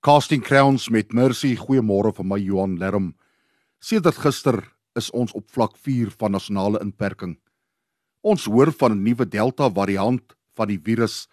[0.00, 1.56] Casting Crowns met Mercy.
[1.58, 3.16] Goeiemôre van my Johan Lerm.
[3.82, 4.60] Sedert gister
[4.94, 7.32] is ons op vlak 4 van nasionale inperking.
[8.22, 10.22] Ons hoor van 'n nuwe Delta variant
[10.54, 11.26] van die virus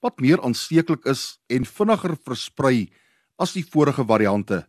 [0.00, 2.92] wat meer aansteeklik is en vinniger versprei
[3.36, 4.66] as die vorige variante.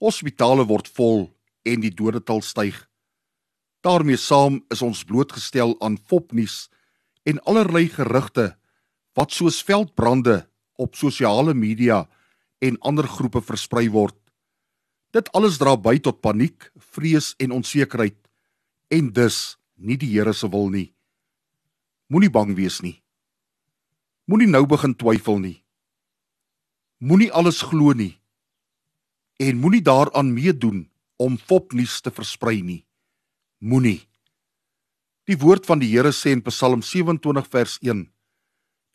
[0.00, 2.88] Hospitale word vol en die dodetal styg.
[3.80, 6.68] daarmee saam is ons blootgestel aan fopnuus
[7.22, 8.56] en allerlei gerugte
[9.14, 12.08] wat soos veldbrande op sosiale media
[12.58, 14.16] en ander groepe versprei word.
[15.12, 18.18] Dit alles dra by tot paniek, vrees en onsekerheid
[18.92, 20.92] en dus nie die Here se wil nie.
[22.08, 23.02] Moenie bang wees nie.
[24.26, 25.56] Moenie nou begin twyfel nie.
[26.98, 28.16] Moenie alles glo nie.
[29.42, 30.86] En moenie daaraan meedoen
[31.16, 32.84] om fopnuus te versprei nie.
[33.58, 34.00] Moenie.
[35.26, 38.06] Die woord van die Here sê in Psalm 27 vers 1: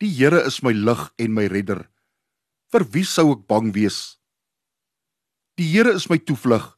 [0.00, 1.84] Die Here is my lig en my redder.
[2.72, 4.16] Vir wie sou ek bang wees?
[5.60, 6.70] Die Here is my toevlug.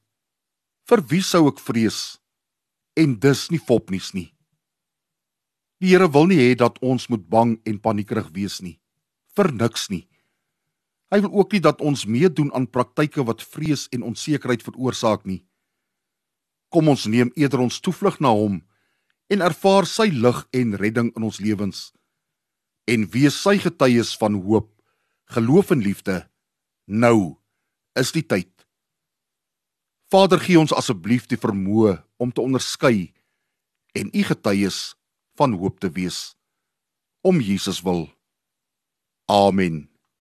[0.91, 2.19] Vir wie sou ek vrees?
[2.98, 4.33] En dis nie fopnuus nie.
[5.78, 8.81] Die Here wil nie hê dat ons moet bang en paniekerig wees nie.
[9.39, 10.03] Vir niks nie.
[11.15, 15.45] Hy wil ook nie dat ons meedoen aan praktyke wat vrees en onsekerheid veroorsaak nie.
[16.75, 18.65] Kom ons neem eerder ons toevlug na hom
[19.31, 21.92] en ervaar sy lig en redding in ons lewens
[22.91, 24.73] en wees sy getuies van hoop
[25.25, 26.30] geloof en liefde.
[26.84, 27.36] Nou
[27.92, 28.50] is die tyd.
[30.11, 33.12] Vader, gee ons asseblief die vermoë om te onderskei
[33.94, 34.94] en u getuies
[35.39, 36.34] van hoop te wees
[37.25, 38.08] om Jesus wil.
[39.31, 39.94] Amen.